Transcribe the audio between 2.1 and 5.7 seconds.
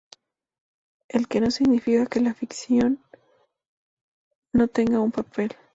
la ficción no tenga un papel.